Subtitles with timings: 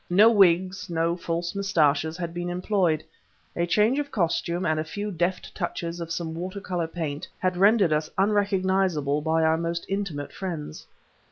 [0.09, 3.03] No wigs, no false mustaches had been employed;
[3.55, 7.55] a change of costume and a few deft touches of some water color paint had
[7.55, 10.87] rendered us unrecognizable by our most intimate friends.